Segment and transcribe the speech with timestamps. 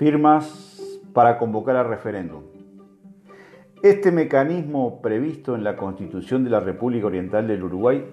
[0.00, 0.80] Firmas
[1.12, 2.44] para convocar al referéndum.
[3.82, 8.06] Este mecanismo previsto en la Constitución de la República Oriental del Uruguay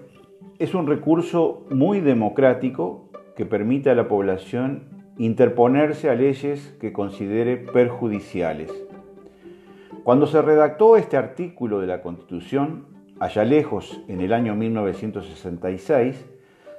[0.58, 7.56] es un recurso muy democrático que permite a la población interponerse a leyes que considere
[7.56, 8.70] perjudiciales.
[10.04, 12.84] Cuando se redactó este artículo de la Constitución,
[13.18, 16.22] allá lejos en el año 1966,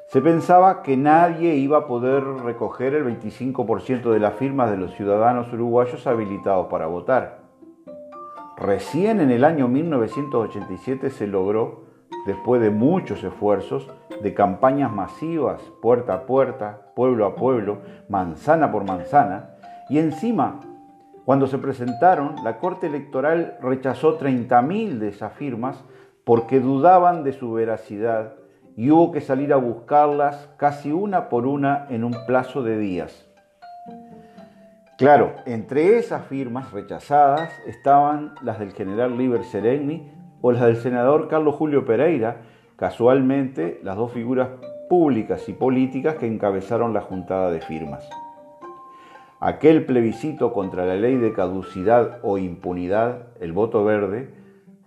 [0.10, 4.96] se pensaba que nadie iba a poder recoger el 25% de las firmas de los
[4.96, 7.42] ciudadanos uruguayos habilitados para votar.
[8.58, 11.84] Recién en el año 1987 se logró,
[12.26, 13.88] después de muchos esfuerzos,
[14.24, 17.78] de campañas masivas, puerta a puerta, pueblo a pueblo,
[18.10, 19.52] manzana por manzana,
[19.90, 20.60] y encima,
[21.24, 25.84] cuando se presentaron, la Corte Electoral rechazó 30.000 de esas firmas
[26.24, 28.39] porque dudaban de su veracidad
[28.80, 33.28] y hubo que salir a buscarlas casi una por una en un plazo de días.
[34.98, 41.28] Claro, entre esas firmas rechazadas estaban las del general Liber Seregni o las del senador
[41.28, 42.38] Carlos Julio Pereira,
[42.78, 44.48] casualmente las dos figuras
[44.88, 48.10] públicas y políticas que encabezaron la juntada de firmas.
[49.42, 54.30] Aquel plebiscito contra la ley de caducidad o impunidad, el voto verde,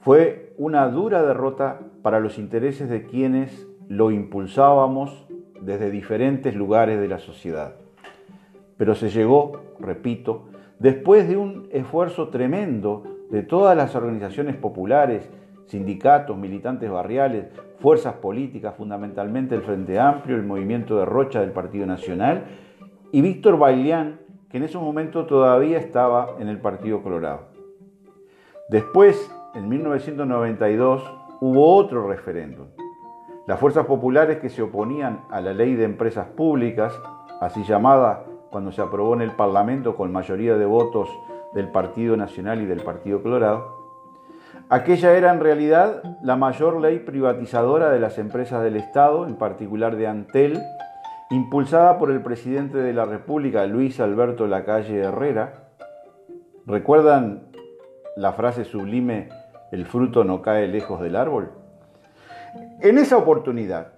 [0.01, 5.27] fue una dura derrota para los intereses de quienes lo impulsábamos
[5.61, 7.75] desde diferentes lugares de la sociedad.
[8.77, 15.31] Pero se llegó, repito, después de un esfuerzo tremendo de todas las organizaciones populares,
[15.67, 17.47] sindicatos, militantes barriales,
[17.79, 22.45] fuerzas políticas, fundamentalmente el Frente Amplio, el movimiento de Rocha del Partido Nacional,
[23.11, 27.47] y Víctor Bailián, que en ese momento todavía estaba en el Partido Colorado.
[28.69, 31.03] Después, en 1992,
[31.41, 32.67] hubo otro referéndum,
[33.47, 36.93] las fuerzas populares que se oponían a la ley de empresas públicas,
[37.41, 41.09] así llamada cuando se aprobó en el Parlamento con mayoría de votos
[41.55, 43.83] del Partido Nacional y del Partido Colorado,
[44.69, 49.97] aquella era en realidad la mayor ley privatizadora de las empresas del Estado, en particular
[49.97, 50.61] de Antel,
[51.31, 55.71] impulsada por el presidente de la República, Luis Alberto Lacalle Herrera.
[56.67, 57.49] ¿Recuerdan
[58.17, 59.31] la frase sublime,
[59.73, 61.62] el fruto no cae lejos del árbol?
[62.81, 63.93] En esa oportunidad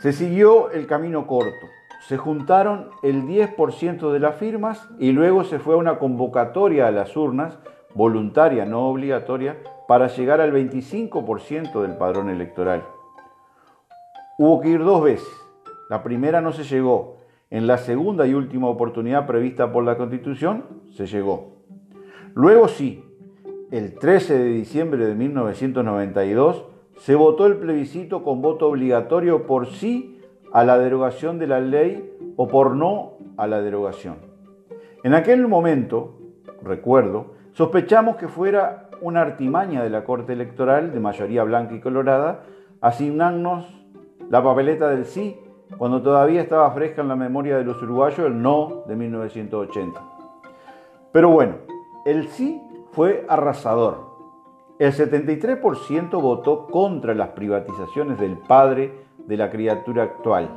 [0.00, 1.66] se siguió el camino corto.
[2.06, 6.92] Se juntaron el 10% de las firmas y luego se fue a una convocatoria a
[6.92, 7.58] las urnas,
[7.94, 12.84] voluntaria, no obligatoria, para llegar al 25% del padrón electoral.
[14.38, 15.28] Hubo que ir dos veces.
[15.90, 17.16] La primera no se llegó.
[17.50, 21.56] En la segunda y última oportunidad prevista por la Constitución, se llegó.
[22.34, 23.04] Luego sí,
[23.70, 26.66] el 13 de diciembre de 1992,
[26.98, 30.20] se votó el plebiscito con voto obligatorio por sí
[30.52, 34.16] a la derogación de la ley o por no a la derogación.
[35.04, 36.18] En aquel momento,
[36.62, 42.44] recuerdo, sospechamos que fuera una artimaña de la Corte Electoral de mayoría blanca y colorada
[42.80, 43.72] asignarnos
[44.28, 45.38] la papeleta del sí
[45.76, 50.00] cuando todavía estaba fresca en la memoria de los uruguayos el no de 1980.
[51.12, 51.56] Pero bueno,
[52.04, 52.60] el sí
[52.90, 54.07] fue arrasador
[54.78, 58.92] el 73% votó contra las privatizaciones del padre
[59.26, 60.48] de la criatura actual.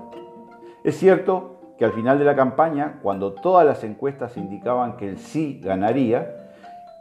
[0.84, 5.18] Es cierto que al final de la campaña, cuando todas las encuestas indicaban que el
[5.18, 6.50] sí ganaría,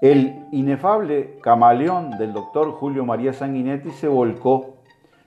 [0.00, 4.78] el inefable camaleón del doctor Julio María Sanguinetti se volcó,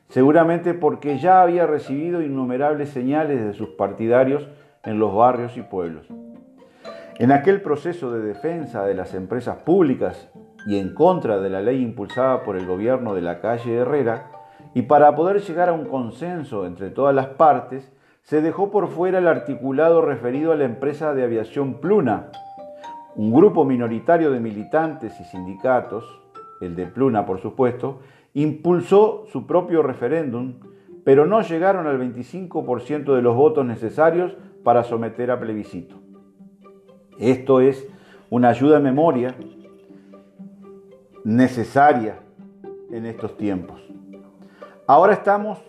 [0.09, 4.47] seguramente porque ya había recibido innumerables señales de sus partidarios
[4.83, 6.07] en los barrios y pueblos.
[7.19, 10.27] En aquel proceso de defensa de las empresas públicas
[10.65, 14.31] y en contra de la ley impulsada por el gobierno de la calle Herrera,
[14.73, 17.91] y para poder llegar a un consenso entre todas las partes,
[18.23, 22.29] se dejó por fuera el articulado referido a la empresa de aviación Pluna.
[23.15, 26.05] Un grupo minoritario de militantes y sindicatos,
[26.61, 27.99] el de Pluna por supuesto,
[28.33, 30.55] impulsó su propio referéndum,
[31.03, 35.97] pero no llegaron al 25% de los votos necesarios para someter a plebiscito.
[37.19, 37.87] Esto es
[38.29, 39.35] una ayuda a memoria
[41.23, 42.19] necesaria
[42.91, 43.81] en estos tiempos.
[44.87, 45.59] Ahora estamos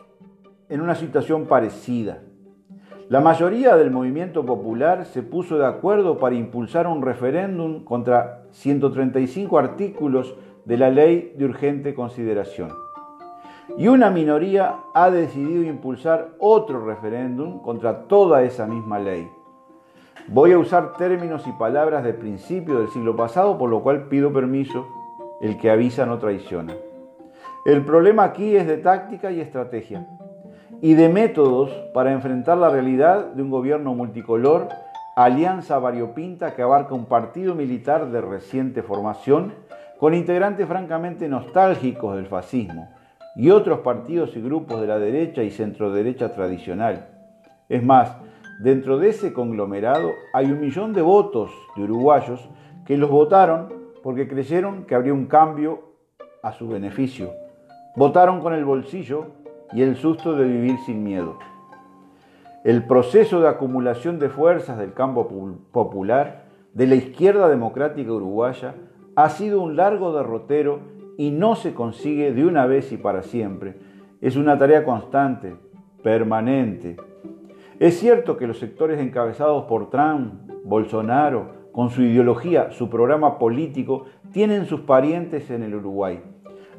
[0.69, 2.23] en una situación parecida.
[3.09, 9.59] La mayoría del movimiento popular se puso de acuerdo para impulsar un referéndum contra 135
[9.59, 10.35] artículos
[10.65, 12.71] de la ley de urgente consideración.
[13.77, 19.29] Y una minoría ha decidido impulsar otro referéndum contra toda esa misma ley.
[20.29, 24.33] Voy a usar términos y palabras de principio del siglo pasado, por lo cual pido
[24.33, 24.87] permiso
[25.41, 26.75] el que avisa no traiciona.
[27.65, 30.07] El problema aquí es de táctica y estrategia
[30.81, 34.69] y de métodos para enfrentar la realidad de un gobierno multicolor
[35.17, 39.55] alianza variopinta que abarca un partido militar de reciente formación
[39.99, 42.91] con integrantes francamente nostálgicos del fascismo
[43.37, 47.09] y otros partidos y grupos de la derecha y centroderecha tradicional.
[47.69, 48.17] Es más,
[48.61, 52.49] dentro de ese conglomerado hay un millón de votos de uruguayos
[52.85, 55.95] que los votaron porque creyeron que habría un cambio
[56.43, 57.33] a su beneficio.
[57.97, 59.29] Votaron con el bolsillo
[59.73, 61.39] y el susto de vivir sin miedo.
[62.65, 65.27] El proceso de acumulación de fuerzas del campo
[65.73, 68.75] popular de la izquierda democrática uruguaya
[69.17, 70.81] ha sido un largo derrotero
[71.17, 73.75] y no se consigue de una vez y para siempre.
[74.21, 75.57] Es una tarea constante,
[76.03, 76.99] permanente.
[77.81, 84.05] Es cierto que los sectores encabezados por Trump, Bolsonaro, con su ideología, su programa político,
[84.33, 86.23] tienen sus parientes en el Uruguay.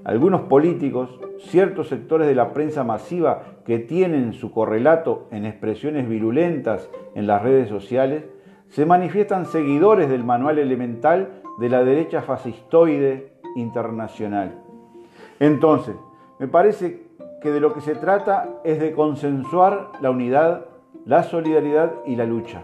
[0.06, 6.90] Algunos políticos, ciertos sectores de la prensa masiva que tienen su correlato en expresiones virulentas
[7.14, 8.24] en las redes sociales,
[8.70, 14.62] se manifiestan seguidores del manual elemental de la derecha fascistoide internacional.
[15.42, 15.96] Entonces,
[16.40, 17.04] me parece
[17.42, 20.68] que de lo que se trata es de consensuar la unidad,
[21.06, 22.62] la solidaridad y la lucha.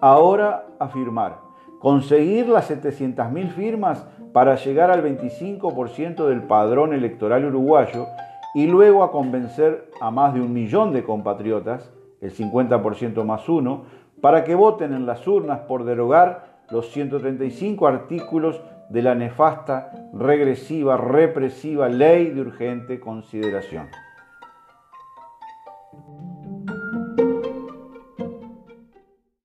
[0.00, 1.47] Ahora afirmar,
[1.78, 8.06] conseguir las 700.000 firmas para llegar al 25% del padrón electoral uruguayo
[8.54, 13.84] y luego a convencer a más de un millón de compatriotas, el 50% más uno,
[14.20, 20.96] para que voten en las urnas por derogar los 135 artículos de la nefasta, regresiva,
[20.96, 23.86] represiva ley de urgente consideración.